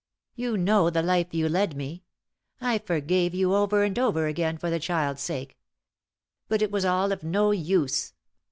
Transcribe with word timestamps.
You 0.33 0.57
know 0.57 0.89
the 0.89 1.03
life 1.03 1.27
you 1.31 1.47
led 1.47 1.75
me. 1.77 2.01
I 2.59 2.79
forgave 2.79 3.35
you 3.35 3.53
over 3.53 3.83
and 3.83 3.99
over 3.99 4.25
again 4.25 4.57
for 4.57 4.71
the 4.71 4.79
child's 4.79 5.21
sake. 5.21 5.59
But 6.49 6.63
it 6.63 6.71
was 6.71 6.85
all 6.85 7.11
of 7.11 7.23
no 7.23 7.51
use. 7.51 8.13